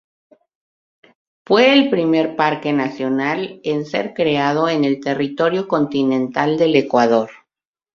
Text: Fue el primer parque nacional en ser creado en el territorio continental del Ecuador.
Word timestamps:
Fue 1.45 1.73
el 1.73 1.91
primer 1.91 2.35
parque 2.35 2.73
nacional 2.73 3.61
en 3.63 3.85
ser 3.85 4.15
creado 4.15 4.67
en 4.67 4.83
el 4.83 4.99
territorio 4.99 5.67
continental 5.67 6.57
del 6.57 6.75
Ecuador. 6.75 7.29